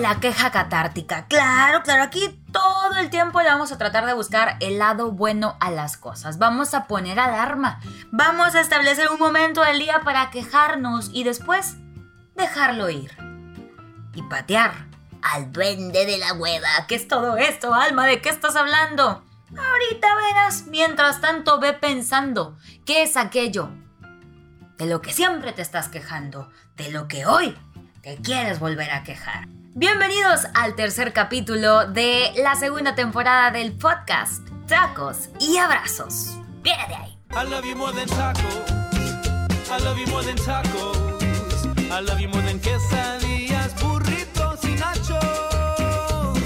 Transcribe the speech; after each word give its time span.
la 0.00 0.18
queja 0.18 0.50
catártica. 0.50 1.26
Claro, 1.26 1.82
claro, 1.82 2.02
aquí 2.02 2.42
todo 2.52 2.96
el 2.98 3.10
tiempo 3.10 3.40
le 3.40 3.48
vamos 3.48 3.70
a 3.70 3.78
tratar 3.78 4.06
de 4.06 4.14
buscar 4.14 4.56
el 4.60 4.78
lado 4.78 5.12
bueno 5.12 5.56
a 5.60 5.70
las 5.70 5.96
cosas. 5.96 6.38
Vamos 6.38 6.74
a 6.74 6.86
poner 6.86 7.20
alarma. 7.20 7.80
Vamos 8.10 8.54
a 8.54 8.60
establecer 8.60 9.10
un 9.10 9.18
momento 9.18 9.62
del 9.62 9.78
día 9.78 10.00
para 10.04 10.30
quejarnos 10.30 11.10
y 11.12 11.24
después 11.24 11.76
dejarlo 12.34 12.88
ir. 12.88 13.14
Y 14.14 14.22
patear 14.22 14.72
al 15.22 15.52
duende 15.52 16.06
de 16.06 16.18
la 16.18 16.32
hueva. 16.32 16.68
¿Qué 16.88 16.94
es 16.94 17.06
todo 17.06 17.36
esto, 17.36 17.74
Alma? 17.74 18.06
¿De 18.06 18.20
qué 18.22 18.30
estás 18.30 18.56
hablando? 18.56 19.24
Ahorita 19.50 20.08
verás. 20.16 20.66
Mientras 20.66 21.20
tanto, 21.20 21.60
ve 21.60 21.74
pensando. 21.74 22.56
¿Qué 22.86 23.02
es 23.02 23.16
aquello? 23.16 23.70
De 24.78 24.86
lo 24.86 25.02
que 25.02 25.12
siempre 25.12 25.52
te 25.52 25.62
estás 25.62 25.88
quejando. 25.88 26.50
De 26.76 26.90
lo 26.90 27.06
que 27.06 27.26
hoy 27.26 27.56
te 28.02 28.16
quieres 28.16 28.58
volver 28.60 28.90
a 28.92 29.02
quejar. 29.04 29.59
Bienvenidos 29.74 30.40
al 30.54 30.74
tercer 30.74 31.12
capítulo 31.12 31.86
de 31.86 32.32
la 32.42 32.56
segunda 32.56 32.96
temporada 32.96 33.52
del 33.52 33.72
podcast 33.72 34.48
Tacos 34.66 35.28
y 35.38 35.58
Abrazos. 35.58 36.36
Viene 36.60 36.88
de 36.88 36.94
ahí. 36.96 37.16
I 37.30 37.48
love 37.48 37.64
you 37.64 37.76
more 37.76 37.92
than 37.92 38.08
tacos. 38.08 38.42
I 39.70 39.78
love 39.84 39.96
you 39.96 40.08
more 40.08 40.24
than 40.26 40.34
tacos. 40.38 41.22
I 41.88 42.00
love 42.04 42.18
you 42.20 42.28
more 42.30 42.42
than 42.42 42.58
quesadillas, 42.60 43.80
burritos 43.80 44.64
y 44.64 44.74
nachos. 44.74 45.22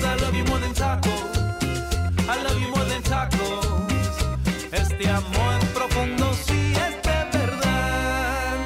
I 0.05 0.21
love 0.21 0.35
you 0.35 0.45
more 0.45 0.61
than 0.61 0.75
tacos. 0.75 1.11
I 2.29 2.43
love 2.43 2.61
you 2.61 2.69
more 2.77 2.85
than 2.91 3.03
tacos. 3.05 3.67
Este 4.71 5.09
amor 5.09 5.61
profundo 5.73 6.31
sí 6.35 6.75
es 6.75 7.03
de 7.03 7.39
verdad. 7.39 8.57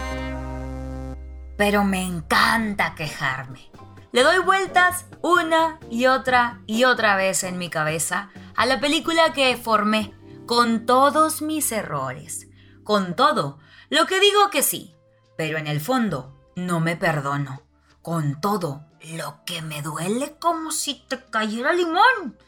Pero 1.56 1.84
me 1.84 2.02
encanta 2.02 2.96
quejarme. 2.96 3.70
Le 4.10 4.22
doy 4.22 4.38
vueltas 4.38 5.04
una 5.20 5.78
y 5.90 6.06
otra 6.06 6.62
y 6.66 6.84
otra 6.84 7.14
vez 7.16 7.44
en 7.44 7.58
mi 7.58 7.68
cabeza 7.68 8.30
a 8.56 8.64
la 8.64 8.80
película 8.80 9.32
que 9.34 9.56
formé, 9.56 10.14
con 10.46 10.86
todos 10.86 11.42
mis 11.42 11.70
errores, 11.72 12.48
con 12.84 13.14
todo 13.14 13.58
lo 13.90 14.06
que 14.06 14.18
digo 14.18 14.48
que 14.50 14.62
sí, 14.62 14.96
pero 15.36 15.58
en 15.58 15.66
el 15.66 15.80
fondo 15.80 16.34
no 16.56 16.80
me 16.80 16.96
perdono, 16.96 17.62
con 18.00 18.40
todo 18.40 18.86
lo 19.16 19.44
que 19.44 19.60
me 19.60 19.82
duele 19.82 20.38
como 20.38 20.72
si 20.72 21.04
te 21.06 21.22
cayera 21.26 21.74
limón 21.74 22.38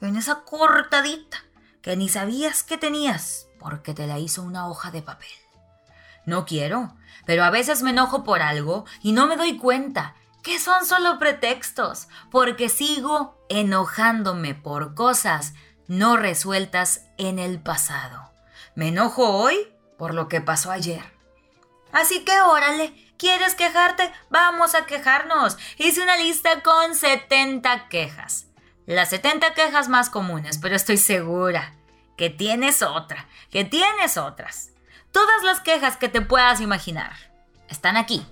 en 0.00 0.16
esa 0.16 0.42
cortadita 0.42 1.38
que 1.82 1.96
ni 1.96 2.08
sabías 2.08 2.64
que 2.64 2.78
tenías 2.78 3.46
porque 3.60 3.94
te 3.94 4.08
la 4.08 4.18
hizo 4.18 4.42
una 4.42 4.68
hoja 4.68 4.90
de 4.90 5.02
papel. 5.02 5.28
No 6.26 6.44
quiero, 6.44 6.96
pero 7.24 7.44
a 7.44 7.50
veces 7.50 7.82
me 7.82 7.90
enojo 7.90 8.24
por 8.24 8.42
algo 8.42 8.84
y 9.02 9.12
no 9.12 9.28
me 9.28 9.36
doy 9.36 9.56
cuenta 9.56 10.16
que 10.46 10.60
son 10.60 10.86
solo 10.86 11.18
pretextos, 11.18 12.06
porque 12.30 12.68
sigo 12.68 13.44
enojándome 13.48 14.54
por 14.54 14.94
cosas 14.94 15.54
no 15.88 16.16
resueltas 16.16 17.02
en 17.18 17.40
el 17.40 17.60
pasado. 17.60 18.30
Me 18.76 18.88
enojo 18.88 19.28
hoy 19.28 19.56
por 19.98 20.14
lo 20.14 20.28
que 20.28 20.40
pasó 20.40 20.70
ayer. 20.70 21.02
Así 21.90 22.24
que 22.24 22.40
órale, 22.42 22.94
¿quieres 23.18 23.56
quejarte? 23.56 24.12
Vamos 24.30 24.76
a 24.76 24.86
quejarnos. 24.86 25.58
Hice 25.78 26.00
una 26.00 26.16
lista 26.16 26.62
con 26.62 26.94
70 26.94 27.88
quejas. 27.88 28.46
Las 28.86 29.10
70 29.10 29.52
quejas 29.54 29.88
más 29.88 30.10
comunes, 30.10 30.58
pero 30.58 30.76
estoy 30.76 30.96
segura 30.96 31.74
que 32.16 32.30
tienes 32.30 32.82
otra, 32.82 33.26
que 33.50 33.64
tienes 33.64 34.16
otras. 34.16 34.70
Todas 35.10 35.42
las 35.42 35.58
quejas 35.58 35.96
que 35.96 36.08
te 36.08 36.20
puedas 36.20 36.60
imaginar 36.60 37.16
están 37.68 37.96
aquí 37.96 38.24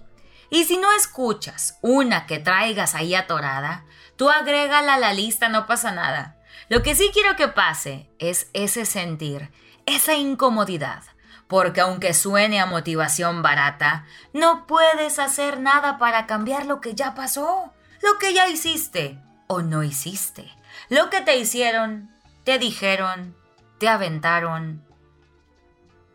y 0.54 0.62
si 0.62 0.76
no 0.76 0.92
escuchas 0.92 1.80
una 1.82 2.26
que 2.26 2.38
traigas 2.38 2.94
ahí 2.94 3.16
atorada, 3.16 3.84
tú 4.14 4.30
agrégala 4.30 4.94
a 4.94 4.98
la 5.00 5.12
lista, 5.12 5.48
no 5.48 5.66
pasa 5.66 5.90
nada. 5.90 6.36
Lo 6.68 6.80
que 6.84 6.94
sí 6.94 7.10
quiero 7.12 7.34
que 7.34 7.48
pase 7.48 8.08
es 8.20 8.50
ese 8.52 8.84
sentir, 8.84 9.50
esa 9.84 10.14
incomodidad, 10.14 11.02
porque 11.48 11.80
aunque 11.80 12.14
suene 12.14 12.60
a 12.60 12.66
motivación 12.66 13.42
barata, 13.42 14.06
no 14.32 14.68
puedes 14.68 15.18
hacer 15.18 15.58
nada 15.58 15.98
para 15.98 16.26
cambiar 16.26 16.66
lo 16.66 16.80
que 16.80 16.94
ya 16.94 17.16
pasó, 17.16 17.72
lo 18.00 18.18
que 18.20 18.32
ya 18.32 18.46
hiciste 18.46 19.18
o 19.48 19.60
no 19.60 19.82
hiciste, 19.82 20.48
lo 20.88 21.10
que 21.10 21.20
te 21.20 21.36
hicieron, 21.36 22.14
te 22.44 22.60
dijeron, 22.60 23.36
te 23.78 23.88
aventaron 23.88 24.86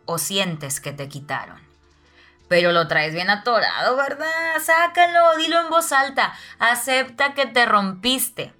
o 0.05 0.17
sientes 0.17 0.79
que 0.79 0.93
te 0.93 1.09
quitaron. 1.09 1.68
Pero 2.49 2.71
lo 2.71 2.87
traes 2.87 3.13
bien 3.13 3.29
atorado, 3.29 3.95
¿verdad? 3.95 4.59
Sácalo, 4.61 5.37
dilo 5.37 5.61
en 5.61 5.69
voz 5.69 5.91
alta. 5.91 6.33
Acepta 6.57 7.35
que 7.35 7.45
te 7.45 7.65
rompiste. 7.65 8.53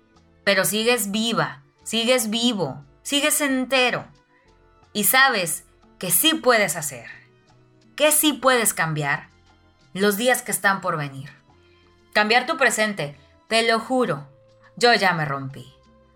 Pero 0.45 0.63
sigues 0.63 1.11
viva, 1.11 1.63
sigues 1.83 2.29
vivo, 2.29 2.85
sigues 3.01 3.41
entero. 3.41 4.07
Y 4.93 5.05
sabes 5.05 5.65
que 5.97 6.11
sí 6.11 6.35
puedes 6.35 6.75
hacer, 6.75 7.07
que 7.95 8.11
sí 8.11 8.33
puedes 8.33 8.73
cambiar 8.73 9.29
los 9.93 10.17
días 10.17 10.43
que 10.43 10.51
están 10.51 10.81
por 10.81 10.95
venir. 10.95 11.31
Cambiar 12.13 12.45
tu 12.45 12.57
presente, 12.57 13.19
te 13.47 13.67
lo 13.67 13.79
juro, 13.79 14.27
yo 14.75 14.93
ya 14.93 15.13
me 15.13 15.25
rompí. 15.25 15.71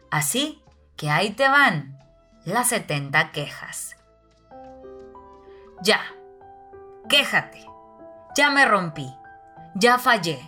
Así 0.09 0.61
que 0.95 1.09
ahí 1.09 1.31
te 1.31 1.47
van 1.47 1.97
las 2.45 2.69
70 2.69 3.31
quejas. 3.31 3.95
Ya 5.81 6.01
quéjate. 7.07 7.65
Ya 8.35 8.49
me 8.49 8.65
rompí, 8.65 9.13
ya 9.75 9.99
fallé, 9.99 10.39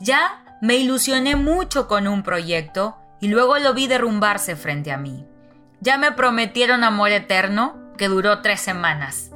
ya 0.00 0.44
me 0.60 0.76
ilusioné 0.76 1.36
mucho 1.36 1.88
con 1.88 2.06
un 2.06 2.22
proyecto 2.22 2.96
y 3.20 3.28
luego 3.28 3.58
lo 3.58 3.74
vi 3.74 3.86
derrumbarse 3.86 4.56
frente 4.56 4.92
a 4.92 4.96
mí. 4.96 5.26
Ya 5.80 5.98
me 5.98 6.12
prometieron 6.12 6.84
amor 6.84 7.10
eterno 7.10 7.92
que 7.98 8.08
duró 8.08 8.40
tres 8.40 8.60
semanas. 8.60 9.30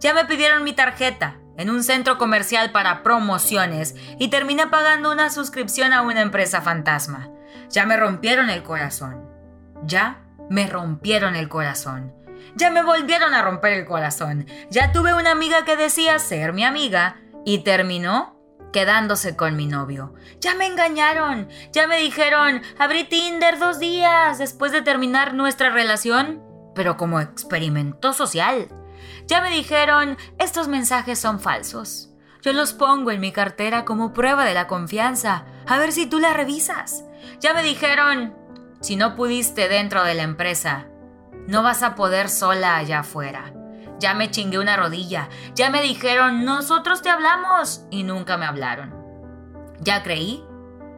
Ya 0.00 0.14
me 0.14 0.24
pidieron 0.24 0.64
mi 0.64 0.72
tarjeta 0.72 1.36
en 1.56 1.70
un 1.70 1.82
centro 1.84 2.18
comercial 2.18 2.72
para 2.72 3.02
promociones 3.02 3.94
y 4.18 4.28
terminé 4.28 4.66
pagando 4.66 5.12
una 5.12 5.30
suscripción 5.30 5.92
a 5.92 6.02
una 6.02 6.20
empresa 6.20 6.60
fantasma. 6.60 7.28
Ya 7.70 7.86
me 7.86 7.96
rompieron 7.96 8.50
el 8.50 8.62
corazón. 8.62 9.28
Ya 9.84 10.20
me 10.50 10.66
rompieron 10.66 11.36
el 11.36 11.48
corazón. 11.48 12.12
Ya 12.56 12.70
me 12.70 12.82
volvieron 12.84 13.34
a 13.34 13.42
romper 13.42 13.72
el 13.72 13.86
corazón. 13.86 14.46
Ya 14.70 14.92
tuve 14.92 15.14
una 15.14 15.32
amiga 15.32 15.64
que 15.64 15.76
decía 15.76 16.18
ser 16.18 16.52
mi 16.52 16.64
amiga 16.64 17.16
y 17.44 17.58
terminó 17.58 18.34
quedándose 18.72 19.36
con 19.36 19.54
mi 19.54 19.66
novio. 19.66 20.14
Ya 20.40 20.56
me 20.56 20.66
engañaron. 20.66 21.48
Ya 21.72 21.86
me 21.86 21.98
dijeron, 21.98 22.60
abrí 22.76 23.04
Tinder 23.04 23.58
dos 23.58 23.78
días 23.78 24.38
después 24.38 24.72
de 24.72 24.82
terminar 24.82 25.32
nuestra 25.32 25.70
relación, 25.70 26.42
pero 26.74 26.96
como 26.96 27.20
experimento 27.20 28.12
social. 28.12 28.68
Ya 29.26 29.40
me 29.40 29.50
dijeron, 29.50 30.18
estos 30.38 30.66
mensajes 30.66 31.20
son 31.20 31.38
falsos. 31.38 32.10
Yo 32.42 32.52
los 32.52 32.72
pongo 32.72 33.10
en 33.10 33.20
mi 33.20 33.32
cartera 33.32 33.84
como 33.84 34.12
prueba 34.12 34.44
de 34.44 34.54
la 34.54 34.66
confianza, 34.66 35.46
a 35.66 35.78
ver 35.78 35.92
si 35.92 36.06
tú 36.06 36.18
la 36.18 36.34
revisas. 36.34 37.04
Ya 37.40 37.54
me 37.54 37.62
dijeron, 37.62 38.34
si 38.80 38.96
no 38.96 39.14
pudiste 39.14 39.68
dentro 39.68 40.02
de 40.02 40.14
la 40.14 40.24
empresa, 40.24 40.88
no 41.46 41.62
vas 41.62 41.82
a 41.82 41.94
poder 41.94 42.28
sola 42.28 42.76
allá 42.76 43.00
afuera. 43.00 43.52
Ya 43.98 44.14
me 44.14 44.30
chingué 44.30 44.58
una 44.58 44.76
rodilla. 44.76 45.28
Ya 45.54 45.70
me 45.70 45.82
dijeron, 45.82 46.44
nosotros 46.44 47.02
te 47.02 47.10
hablamos. 47.10 47.84
Y 47.90 48.02
nunca 48.02 48.36
me 48.36 48.46
hablaron. 48.46 48.94
Ya 49.80 50.02
creí 50.02 50.44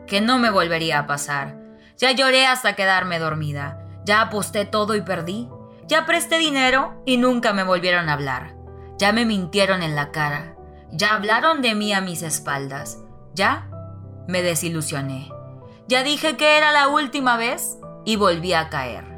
que 0.06 0.20
no 0.20 0.38
me 0.38 0.50
volvería 0.50 1.00
a 1.00 1.06
pasar. 1.06 1.56
Ya 1.98 2.12
lloré 2.12 2.46
hasta 2.46 2.74
quedarme 2.74 3.18
dormida. 3.18 3.80
Ya 4.04 4.20
aposté 4.20 4.64
todo 4.64 4.94
y 4.94 5.02
perdí. 5.02 5.48
Ya 5.88 6.06
presté 6.06 6.38
dinero 6.38 7.02
y 7.06 7.16
nunca 7.16 7.53
me 7.53 7.62
volvieron 7.62 8.09
a 8.09 8.15
hablar. 8.15 8.54
Ya 8.98 9.12
me 9.12 9.24
mintieron 9.24 9.82
en 9.82 9.94
la 9.94 10.10
cara. 10.10 10.56
Ya 10.91 11.15
hablaron 11.15 11.62
de 11.62 11.74
mí 11.74 11.92
a 11.92 12.00
mis 12.00 12.22
espaldas. 12.22 12.98
Ya 13.34 13.68
me 14.26 14.42
desilusioné. 14.42 15.30
Ya 15.88 16.03
dije 16.03 16.36
que 16.36 16.56
era 16.56 16.72
la 16.72 16.88
última 16.88 17.36
vez 17.36 17.78
y 18.04 18.16
volví 18.16 18.53
a 18.53 18.68
caer. 18.68 19.16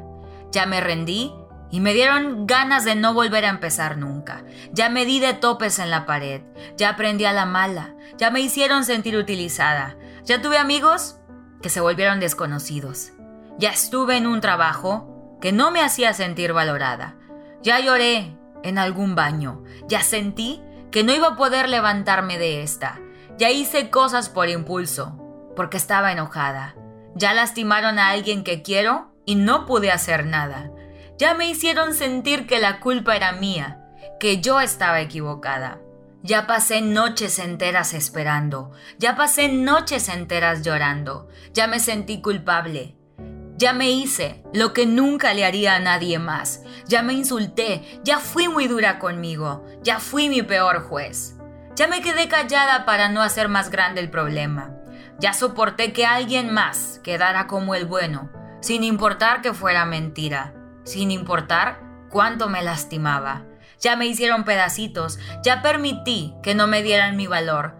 Ya 0.51 0.65
me 0.65 0.81
rendí 0.81 1.33
y 1.71 1.79
me 1.79 1.93
dieron 1.93 2.47
ganas 2.47 2.83
de 2.83 2.95
no 2.95 3.13
volver 3.13 3.45
a 3.45 3.49
empezar 3.49 3.97
nunca. 3.97 4.43
Ya 4.71 4.89
me 4.89 5.05
di 5.05 5.19
de 5.19 5.33
topes 5.33 5.79
en 5.79 5.91
la 5.91 6.05
pared. 6.05 6.41
Ya 6.77 6.89
aprendí 6.89 7.25
a 7.25 7.33
la 7.33 7.45
mala. 7.45 7.95
Ya 8.17 8.31
me 8.31 8.39
hicieron 8.39 8.85
sentir 8.85 9.15
utilizada. 9.15 9.95
Ya 10.25 10.41
tuve 10.41 10.57
amigos 10.57 11.19
que 11.61 11.69
se 11.69 11.81
volvieron 11.81 12.19
desconocidos. 12.19 13.11
Ya 13.57 13.69
estuve 13.69 14.17
en 14.17 14.25
un 14.25 14.41
trabajo 14.41 15.37
que 15.41 15.51
no 15.51 15.71
me 15.71 15.81
hacía 15.81 16.13
sentir 16.13 16.53
valorada. 16.53 17.15
Ya 17.61 17.79
lloré 17.79 18.35
en 18.63 18.77
algún 18.77 19.15
baño. 19.15 19.63
Ya 19.87 20.01
sentí 20.01 20.61
que 20.91 21.03
no 21.03 21.13
iba 21.13 21.27
a 21.29 21.35
poder 21.35 21.69
levantarme 21.69 22.37
de 22.37 22.63
esta. 22.63 22.99
Ya 23.37 23.51
hice 23.51 23.89
cosas 23.89 24.27
por 24.29 24.49
impulso, 24.49 25.17
porque 25.55 25.77
estaba 25.77 26.11
enojada. 26.11 26.75
Ya 27.15 27.33
lastimaron 27.33 27.99
a 27.99 28.09
alguien 28.09 28.43
que 28.43 28.61
quiero 28.61 29.11
y 29.29 29.35
no 29.35 29.67
pude 29.67 29.91
hacer 29.91 30.25
nada. 30.25 30.71
Ya 31.19 31.35
me 31.35 31.47
hicieron 31.47 31.93
sentir 31.93 32.47
que 32.47 32.57
la 32.57 32.79
culpa 32.79 33.15
era 33.15 33.31
mía, 33.31 33.85
que 34.19 34.41
yo 34.41 34.59
estaba 34.59 35.01
equivocada. 35.01 35.79
Ya 36.23 36.47
pasé 36.47 36.81
noches 36.81 37.37
enteras 37.37 37.93
esperando, 37.93 38.71
ya 38.97 39.15
pasé 39.15 39.47
noches 39.47 40.09
enteras 40.09 40.63
llorando, 40.63 41.27
ya 41.53 41.67
me 41.67 41.79
sentí 41.79 42.23
culpable, 42.23 42.95
ya 43.55 43.71
me 43.71 43.91
hice 43.91 44.43
lo 44.51 44.73
que 44.73 44.87
nunca 44.87 45.35
le 45.35 45.45
haría 45.45 45.75
a 45.75 45.79
nadie 45.79 46.17
más, 46.17 46.63
ya 46.87 47.03
me 47.03 47.13
insulté, 47.13 48.01
ya 48.03 48.17
fui 48.17 48.47
muy 48.47 48.67
dura 48.67 48.97
conmigo, 48.97 49.63
ya 49.83 49.99
fui 49.99 50.27
mi 50.27 50.41
peor 50.41 50.81
juez, 50.89 51.35
ya 51.75 51.87
me 51.87 52.01
quedé 52.01 52.27
callada 52.29 52.83
para 52.83 53.09
no 53.09 53.21
hacer 53.21 53.47
más 53.47 53.69
grande 53.69 54.01
el 54.01 54.09
problema, 54.09 54.73
ya 55.19 55.33
soporté 55.33 55.93
que 55.93 56.07
alguien 56.07 56.51
más 56.51 56.99
quedara 57.03 57.45
como 57.45 57.75
el 57.75 57.85
bueno, 57.85 58.31
sin 58.61 58.83
importar 58.83 59.41
que 59.41 59.53
fuera 59.53 59.85
mentira, 59.85 60.53
sin 60.83 61.11
importar 61.11 61.81
cuánto 62.09 62.49
me 62.49 62.61
lastimaba. 62.61 63.45
Ya 63.79 63.95
me 63.95 64.07
hicieron 64.07 64.43
pedacitos, 64.43 65.19
ya 65.43 65.61
permití 65.61 66.35
que 66.43 66.55
no 66.55 66.67
me 66.67 66.83
dieran 66.83 67.15
mi 67.15 67.27
valor. 67.27 67.75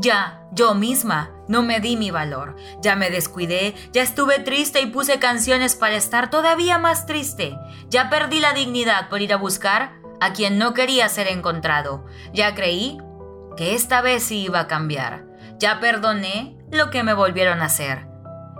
Ya, 0.00 0.42
yo 0.52 0.74
misma, 0.74 1.30
no 1.48 1.62
me 1.62 1.80
di 1.80 1.96
mi 1.96 2.10
valor, 2.10 2.56
ya 2.80 2.94
me 2.94 3.10
descuidé, 3.10 3.74
ya 3.92 4.02
estuve 4.02 4.38
triste 4.38 4.80
y 4.80 4.86
puse 4.86 5.18
canciones 5.18 5.74
para 5.76 5.96
estar 5.96 6.30
todavía 6.30 6.78
más 6.78 7.06
triste, 7.06 7.56
ya 7.88 8.10
perdí 8.10 8.38
la 8.38 8.52
dignidad 8.52 9.08
por 9.08 9.22
ir 9.22 9.32
a 9.32 9.38
buscar 9.38 9.94
a 10.20 10.32
quien 10.32 10.58
no 10.58 10.74
quería 10.74 11.08
ser 11.08 11.26
encontrado, 11.28 12.04
ya 12.32 12.54
creí 12.54 12.98
que 13.56 13.74
esta 13.74 14.02
vez 14.02 14.22
sí 14.22 14.44
iba 14.44 14.60
a 14.60 14.66
cambiar, 14.66 15.24
ya 15.58 15.80
perdoné 15.80 16.56
lo 16.70 16.90
que 16.90 17.02
me 17.02 17.14
volvieron 17.14 17.62
a 17.62 17.66
hacer. 17.66 18.07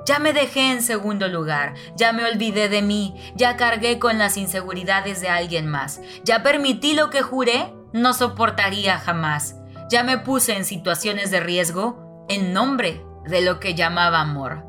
Ya 0.08 0.18
me 0.20 0.32
dejé 0.32 0.72
en 0.72 0.80
segundo 0.80 1.28
lugar, 1.28 1.74
ya 1.94 2.14
me 2.14 2.24
olvidé 2.24 2.70
de 2.70 2.80
mí, 2.80 3.14
ya 3.34 3.58
cargué 3.58 3.98
con 3.98 4.16
las 4.16 4.38
inseguridades 4.38 5.20
de 5.20 5.28
alguien 5.28 5.66
más, 5.66 6.00
ya 6.24 6.42
permití 6.42 6.94
lo 6.94 7.10
que 7.10 7.20
juré 7.20 7.74
no 7.92 8.14
soportaría 8.14 8.96
jamás, 8.96 9.56
ya 9.90 10.04
me 10.04 10.16
puse 10.16 10.56
en 10.56 10.64
situaciones 10.64 11.30
de 11.30 11.40
riesgo 11.40 12.24
en 12.30 12.54
nombre 12.54 13.04
de 13.26 13.42
lo 13.42 13.60
que 13.60 13.74
llamaba 13.74 14.22
amor. 14.22 14.64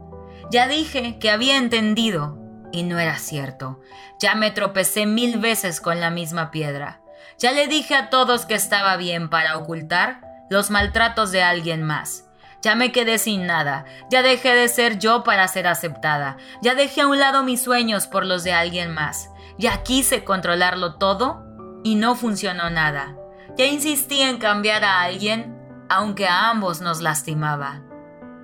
Ya 0.52 0.68
dije 0.68 1.20
que 1.20 1.32
había 1.32 1.56
entendido 1.56 2.38
y 2.74 2.84
no 2.84 3.00
era 3.00 3.18
cierto. 3.18 3.80
Ya 4.20 4.36
me 4.36 4.52
tropecé 4.52 5.06
mil 5.06 5.40
veces 5.40 5.80
con 5.80 6.02
la 6.02 6.10
misma 6.10 6.52
piedra. 6.52 7.02
Ya 7.38 7.54
le 7.54 7.68
dije 7.68 7.96
a 7.96 8.10
todos 8.10 8.46
que 8.46 8.56
estaba 8.56 8.98
bien 8.98 9.30
para 9.30 9.58
ocultar 9.58 10.20
los 10.50 10.70
maltratos 10.70 11.32
de 11.32 11.44
alguien 11.44 11.82
más. 11.82 12.29
Ya 12.62 12.76
me 12.76 12.92
quedé 12.92 13.20
sin 13.20 13.48
nada, 13.48 13.86
ya 14.10 14.22
dejé 14.22 14.54
de 14.54 14.68
ser 14.68 15.00
yo 15.00 15.24
para 15.24 15.48
ser 15.48 15.66
aceptada, 15.66 16.38
ya 16.62 16.76
dejé 16.76 17.02
a 17.02 17.08
un 17.08 17.18
lado 17.18 17.44
mis 17.44 17.62
sueños 17.62 18.08
por 18.08 18.26
los 18.26 18.44
de 18.44 18.52
alguien 18.52 18.94
más, 18.94 19.30
ya 19.58 19.82
quise 19.84 20.26
controlarlo 20.26 20.96
todo 20.96 21.46
y 21.84 21.96
no 21.96 22.16
funcionó 22.16 22.70
nada. 22.70 23.16
Ya 23.58 23.66
insistí 23.66 24.22
en 24.22 24.38
cambiar 24.38 24.84
a 24.84 25.02
alguien, 25.02 25.58
aunque 25.90 26.28
a 26.28 26.50
ambos 26.50 26.82
nos 26.82 27.02
lastimaba. 27.02 27.82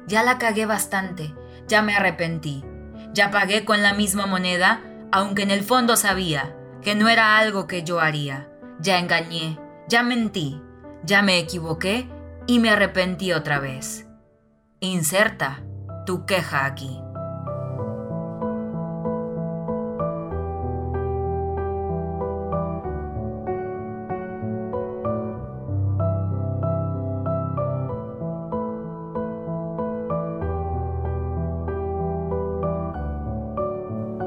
Ya 0.07 0.23
la 0.23 0.37
cagué 0.37 0.65
bastante, 0.65 1.35
ya 1.67 1.81
me 1.81 1.95
arrepentí, 1.95 2.63
ya 3.11 3.31
pagué 3.31 3.65
con 3.65 3.81
la 3.81 3.93
misma 3.93 4.27
moneda, 4.27 4.81
aunque 5.11 5.43
en 5.43 5.51
el 5.51 5.63
fondo 5.63 5.97
sabía 5.97 6.55
que 6.81 6.95
no 6.95 7.09
era 7.09 7.37
algo 7.37 7.67
que 7.67 7.83
yo 7.83 7.99
haría. 7.99 8.49
Ya 8.79 8.99
engañé, 8.99 9.59
ya 9.87 10.03
mentí, 10.03 10.61
ya 11.03 11.21
me 11.21 11.39
equivoqué 11.39 12.09
y 12.47 12.59
me 12.59 12.69
arrepentí 12.69 13.31
otra 13.31 13.59
vez. 13.59 14.07
Inserta 14.79 15.63
tu 16.05 16.25
queja 16.25 16.65
aquí. 16.65 17.01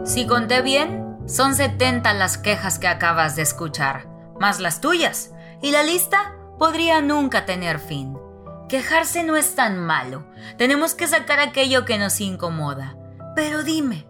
Si 0.04 0.26
conté 0.26 0.62
bien, 0.62 1.18
son 1.26 1.54
70 1.54 2.14
las 2.14 2.38
quejas 2.38 2.78
que 2.78 2.88
acabas 2.88 3.36
de 3.36 3.42
escuchar, 3.42 4.08
más 4.40 4.58
las 4.58 4.80
tuyas, 4.80 5.32
y 5.60 5.70
la 5.70 5.82
lista 5.82 6.37
podría 6.58 7.00
nunca 7.00 7.46
tener 7.46 7.78
fin. 7.78 8.18
Quejarse 8.68 9.22
no 9.22 9.36
es 9.36 9.54
tan 9.54 9.78
malo. 9.78 10.26
Tenemos 10.58 10.94
que 10.94 11.06
sacar 11.06 11.40
aquello 11.40 11.84
que 11.84 11.98
nos 11.98 12.20
incomoda. 12.20 12.96
Pero 13.34 13.62
dime, 13.62 14.06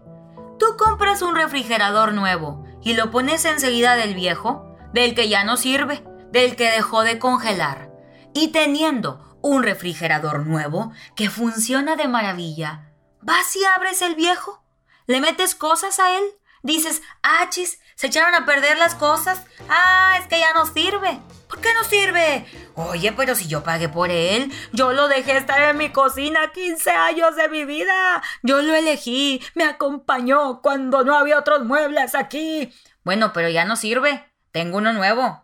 ¿tú 0.57 0.75
compras 0.77 1.21
un 1.21 1.35
refrigerador 1.35 2.13
nuevo 2.13 2.65
y 2.83 2.93
lo 2.93 3.11
pones 3.11 3.45
enseguida 3.45 3.95
del 3.95 4.15
viejo, 4.15 4.75
del 4.93 5.15
que 5.15 5.29
ya 5.29 5.43
no 5.43 5.55
sirve, 5.55 6.03
del 6.31 6.55
que 6.55 6.71
dejó 6.71 7.03
de 7.03 7.19
congelar? 7.19 7.91
Y 8.33 8.49
teniendo 8.49 9.37
un 9.41 9.63
refrigerador 9.63 10.45
nuevo 10.45 10.91
que 11.15 11.29
funciona 11.29 11.95
de 11.95 12.07
maravilla, 12.07 12.91
¿vas 13.21 13.55
y 13.55 13.63
abres 13.63 14.01
el 14.01 14.15
viejo? 14.15 14.63
¿Le 15.07 15.21
metes 15.21 15.55
cosas 15.55 15.99
a 15.99 16.17
él? 16.17 16.23
Dices, 16.61 17.01
achis, 17.21 17.79
se 17.95 18.07
echaron 18.07 18.35
a 18.35 18.45
perder 18.45 18.77
las 18.77 18.95
cosas. 18.95 19.41
Ah, 19.69 20.17
es 20.19 20.27
que 20.27 20.39
ya 20.39 20.53
no 20.53 20.65
sirve. 20.65 21.19
¿Por 21.49 21.61
qué 21.61 21.73
no 21.73 21.83
sirve? 21.83 22.45
Oye, 22.75 23.11
pero 23.11 23.33
si 23.33 23.47
yo 23.47 23.63
pagué 23.63 23.89
por 23.89 24.11
él, 24.11 24.53
yo 24.71 24.93
lo 24.93 25.07
dejé 25.07 25.35
estar 25.35 25.59
en 25.63 25.77
mi 25.77 25.89
cocina 25.91 26.51
15 26.51 26.91
años 26.91 27.35
de 27.35 27.49
mi 27.49 27.65
vida. 27.65 28.21
Yo 28.43 28.61
lo 28.61 28.75
elegí, 28.75 29.43
me 29.55 29.63
acompañó 29.63 30.61
cuando 30.61 31.03
no 31.03 31.17
había 31.17 31.39
otros 31.39 31.65
muebles 31.65 32.13
aquí. 32.13 32.71
Bueno, 33.03 33.33
pero 33.33 33.49
ya 33.49 33.65
no 33.65 33.75
sirve. 33.75 34.31
Tengo 34.51 34.77
uno 34.77 34.93
nuevo. 34.93 35.43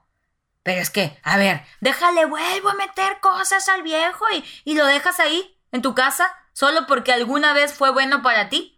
Pero 0.62 0.80
es 0.80 0.92
que, 0.92 1.18
a 1.24 1.38
ver, 1.38 1.64
déjale, 1.82 2.26
vuelvo 2.26 2.70
a 2.70 2.76
meter 2.76 3.20
cosas 3.20 3.68
al 3.68 3.82
viejo 3.82 4.26
y, 4.32 4.46
y 4.64 4.76
lo 4.76 4.86
dejas 4.86 5.20
ahí, 5.20 5.58
en 5.72 5.82
tu 5.82 5.96
casa, 5.96 6.28
solo 6.54 6.86
porque 6.86 7.14
alguna 7.14 7.54
vez 7.54 7.74
fue 7.74 7.90
bueno 7.90 8.22
para 8.22 8.50
ti. 8.50 8.75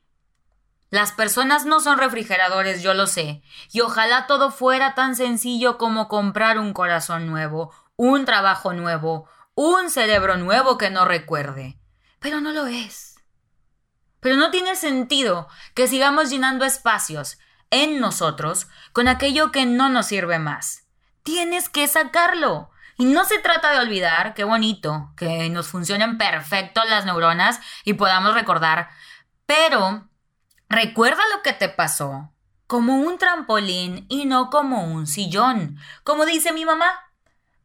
Las 0.89 1.12
personas 1.12 1.66
no 1.66 1.81
son 1.81 1.98
refrigeradores, 1.98 2.81
yo 2.81 2.94
lo 2.94 3.07
sé, 3.07 3.42
y 3.72 3.81
ojalá 3.81 4.25
todo 4.25 4.51
fuera 4.51 4.95
tan 4.95 5.16
sencillo 5.16 5.78
como 5.78 6.07
comprar 6.07 6.60
un 6.60 6.74
corazón 6.74 7.28
nuevo, 7.28 7.74
un 7.98 8.24
trabajo 8.24 8.72
nuevo, 8.74 9.30
un 9.54 9.89
cerebro 9.89 10.38
nuevo 10.38 10.78
que 10.78 10.89
no 10.89 11.04
recuerde. 11.04 11.78
Pero 12.19 12.39
no 12.39 12.51
lo 12.51 12.68
es. 12.68 13.16
Pero 14.22 14.38
no 14.38 14.50
tiene 14.50 14.75
sentido 14.75 15.48
que 15.74 15.88
sigamos 15.88 16.30
llenando 16.30 16.63
espacios 16.63 17.38
en 17.69 18.00
nosotros 18.00 18.68
con 18.94 19.07
aquello 19.07 19.51
que 19.51 19.66
no 19.66 19.89
nos 19.89 20.07
sirve 20.07 20.39
más. 20.39 20.88
Tienes 21.24 21.70
que 21.70 21.88
sacarlo. 21.88 22.72
Y 22.98 23.06
no 23.06 23.25
se 23.25 23.38
trata 23.39 23.72
de 23.72 23.79
olvidar, 23.79 24.34
qué 24.34 24.44
bonito, 24.44 25.13
que 25.15 25.50
nos 25.50 25.67
funcionen 25.67 26.17
perfecto 26.17 26.84
las 26.86 27.06
neuronas 27.06 27.60
y 27.84 27.94
podamos 27.94 28.34
recordar, 28.34 28.89
pero 29.46 30.10
Recuerda 30.69 31.21
lo 31.36 31.41
que 31.43 31.53
te 31.53 31.69
pasó, 31.69 32.31
como 32.67 32.97
un 32.97 33.17
trampolín 33.17 34.05
y 34.09 34.25
no 34.25 34.50
como 34.50 34.83
un 34.83 35.07
sillón, 35.07 35.77
como 36.03 36.25
dice 36.25 36.51
mi 36.51 36.65
mamá. 36.65 37.12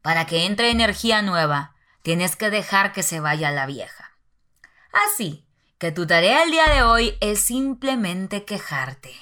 Para 0.03 0.27
que 0.27 0.47
entre 0.47 0.71
energía 0.71 1.21
nueva, 1.23 1.75
tienes 2.03 2.37
que 2.37 2.51
dejar 2.51 2.93
que 2.93 3.03
se 3.03 3.21
vaya 3.21 3.51
la 3.51 3.67
vieja. 3.67 4.17
Así 4.93 5.45
que 5.79 5.91
tu 5.91 6.07
tarea 6.07 6.45
el 6.45 6.53
día 6.53 6.67
de 6.67 6.85
hoy 6.85 7.19
es 7.21 7.43
simplemente 7.43 8.45
quejarte. 8.45 9.13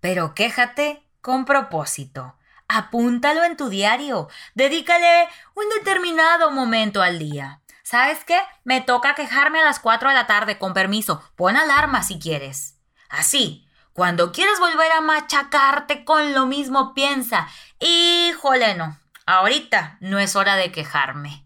Pero 0.00 0.34
quéjate 0.34 1.04
con 1.20 1.44
propósito. 1.44 2.36
Apúntalo 2.68 3.42
en 3.42 3.56
tu 3.56 3.68
diario. 3.68 4.28
Dedícale 4.54 5.28
un 5.54 5.68
determinado 5.70 6.52
momento 6.52 7.02
al 7.02 7.18
día. 7.18 7.60
¿Sabes 7.82 8.22
qué? 8.24 8.38
Me 8.62 8.80
toca 8.80 9.14
quejarme 9.14 9.60
a 9.60 9.64
las 9.64 9.80
4 9.80 10.08
de 10.08 10.14
la 10.14 10.26
tarde, 10.26 10.58
con 10.58 10.74
permiso. 10.74 11.22
Pon 11.34 11.56
alarma 11.56 12.02
si 12.02 12.20
quieres. 12.20 12.75
Así, 13.08 13.66
cuando 13.92 14.32
quieres 14.32 14.58
volver 14.58 14.92
a 14.92 15.00
machacarte 15.00 16.04
con 16.04 16.34
lo 16.34 16.46
mismo, 16.46 16.94
piensa, 16.94 17.48
híjole, 17.78 18.74
no, 18.74 18.98
ahorita 19.26 19.96
no 20.00 20.18
es 20.18 20.36
hora 20.36 20.56
de 20.56 20.72
quejarme. 20.72 21.44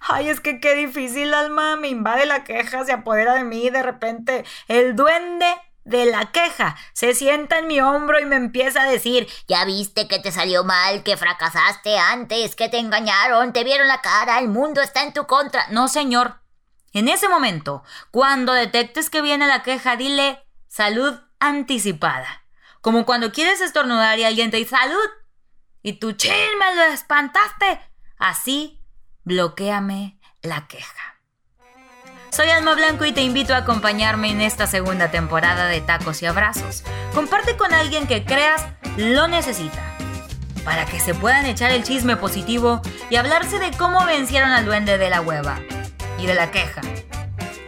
Ay, 0.00 0.28
es 0.28 0.40
que 0.40 0.60
qué 0.60 0.74
difícil, 0.74 1.34
alma, 1.34 1.76
me 1.76 1.88
invade 1.88 2.26
la 2.26 2.44
queja, 2.44 2.84
se 2.84 2.92
apodera 2.92 3.34
de 3.34 3.44
mí 3.44 3.68
de 3.68 3.82
repente 3.82 4.44
el 4.66 4.96
duende 4.96 5.46
de 5.84 6.06
la 6.06 6.30
queja 6.30 6.76
se 6.92 7.14
sienta 7.14 7.58
en 7.58 7.66
mi 7.66 7.80
hombro 7.80 8.20
y 8.20 8.24
me 8.24 8.36
empieza 8.36 8.82
a 8.82 8.90
decir, 8.90 9.28
ya 9.48 9.64
viste 9.64 10.08
que 10.08 10.18
te 10.18 10.32
salió 10.32 10.64
mal, 10.64 11.02
que 11.02 11.16
fracasaste 11.16 11.98
antes, 11.98 12.54
que 12.54 12.68
te 12.68 12.78
engañaron, 12.78 13.52
te 13.52 13.64
vieron 13.64 13.88
la 13.88 14.00
cara, 14.00 14.38
el 14.38 14.48
mundo 14.48 14.80
está 14.80 15.02
en 15.02 15.12
tu 15.12 15.26
contra. 15.26 15.66
No, 15.68 15.88
señor. 15.88 16.40
En 16.92 17.08
ese 17.08 17.28
momento, 17.28 17.82
cuando 18.10 18.52
detectes 18.52 19.10
que 19.10 19.22
viene 19.22 19.46
la 19.46 19.62
queja, 19.62 19.96
dile, 19.96 20.44
Salud 20.70 21.18
anticipada. 21.40 22.44
Como 22.80 23.04
cuando 23.04 23.32
quieres 23.32 23.60
estornudar 23.60 24.20
y 24.20 24.24
alguien 24.24 24.52
te 24.52 24.56
dice 24.56 24.76
salud. 24.76 25.10
Y 25.82 25.94
tú, 25.94 26.12
chin, 26.12 26.32
me 26.60 26.76
lo 26.76 26.82
espantaste. 26.92 27.80
Así, 28.16 28.80
bloqueame 29.24 30.20
la 30.42 30.68
queja. 30.68 31.18
Soy 32.30 32.50
Alma 32.50 32.74
Blanco 32.76 33.04
y 33.04 33.10
te 33.10 33.22
invito 33.22 33.52
a 33.52 33.58
acompañarme 33.58 34.30
en 34.30 34.40
esta 34.40 34.68
segunda 34.68 35.10
temporada 35.10 35.66
de 35.66 35.80
Tacos 35.80 36.22
y 36.22 36.26
Abrazos. 36.26 36.84
Comparte 37.16 37.56
con 37.56 37.74
alguien 37.74 38.06
que 38.06 38.24
creas 38.24 38.64
lo 38.96 39.26
necesita. 39.26 39.82
para 40.64 40.84
que 40.84 41.00
se 41.00 41.14
puedan 41.14 41.46
echar 41.46 41.72
el 41.72 41.82
chisme 41.82 42.16
positivo 42.16 42.80
y 43.08 43.16
hablarse 43.16 43.58
de 43.58 43.72
cómo 43.76 44.04
vencieron 44.04 44.50
al 44.50 44.66
duende 44.66 44.98
de 44.98 45.10
la 45.10 45.20
hueva 45.22 45.58
y 46.18 46.26
de 46.26 46.34
la 46.34 46.50
queja. 46.50 46.82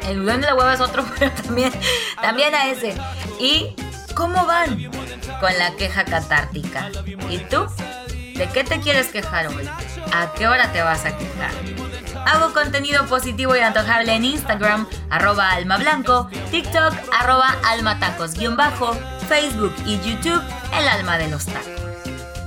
El 0.09 0.25
duende 0.25 0.47
de 0.47 0.53
la 0.53 0.55
hueva 0.55 0.75
es 0.75 0.81
otro, 0.81 1.05
pero 1.19 1.31
también, 1.33 1.73
también 2.21 2.55
a 2.55 2.69
ese. 2.69 2.95
¿Y 3.39 3.75
cómo 4.15 4.47
van 4.47 4.91
con 5.41 5.59
la 5.59 5.75
queja 5.77 6.05
catártica? 6.05 6.91
¿Y 7.29 7.39
tú? 7.39 7.67
¿De 8.35 8.49
qué 8.53 8.65
te 8.65 8.81
quieres 8.81 9.09
quejar 9.09 9.49
hoy? 9.49 9.69
¿A 10.13 10.33
qué 10.35 10.49
hora 10.49 10.73
te 10.73 10.83
vas 10.83 11.05
a 11.05 11.17
quejar? 11.17 11.51
Hago 12.27 12.53
contenido 12.53 13.05
positivo 13.07 13.57
y 13.57 13.61
antojable 13.61 14.15
en 14.15 14.25
Instagram, 14.25 14.87
arroba 15.11 15.51
almablanco, 15.53 16.31
TikTok, 16.51 16.95
arroba 17.13 17.57
almatacos 17.65 18.35
bajo, 18.57 18.97
Facebook 19.29 19.75
y 19.87 19.99
YouTube, 20.01 20.43
el 20.73 20.89
alma 20.89 21.19
de 21.19 21.29
los 21.29 21.47
tacos. 21.47 21.83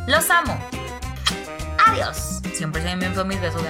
Los 0.07 0.29
amo. 0.29 0.57
Adiós. 1.87 2.41
Siempre 2.53 2.81
se 2.81 2.95
me 2.95 3.05
envío 3.05 3.25
mis 3.25 3.41
besos 3.41 3.61
de 3.63 3.69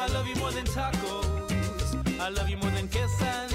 I 0.00 0.06
love 0.08 0.26
you 0.26 0.34
more 0.36 0.50
than 0.50 0.64
tacos. 0.64 2.20
I 2.20 2.28
love 2.28 2.48
you 2.48 2.56
more 2.56 2.70
than 2.70 2.88
quesadillas. 2.88 3.53